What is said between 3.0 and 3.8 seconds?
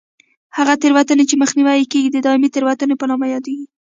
نامه یادېږي.